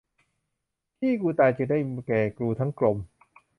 [0.99, 2.97] พี่กูตายจึงได้เมืองแก่กูทั้งกลม